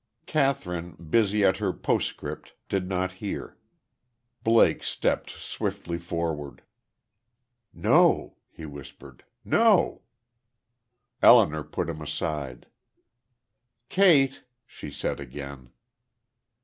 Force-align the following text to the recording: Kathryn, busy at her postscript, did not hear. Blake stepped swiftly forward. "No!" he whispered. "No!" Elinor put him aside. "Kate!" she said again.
Kathryn, 0.25 0.93
busy 0.95 1.45
at 1.45 1.57
her 1.57 1.71
postscript, 1.71 2.55
did 2.69 2.89
not 2.89 3.11
hear. 3.11 3.55
Blake 4.43 4.83
stepped 4.83 5.29
swiftly 5.29 5.99
forward. 5.99 6.63
"No!" 7.71 8.37
he 8.49 8.65
whispered. 8.65 9.23
"No!" 9.45 10.01
Elinor 11.21 11.61
put 11.63 11.87
him 11.87 12.01
aside. 12.01 12.65
"Kate!" 13.89 14.43
she 14.65 14.89
said 14.89 15.19
again. 15.19 15.69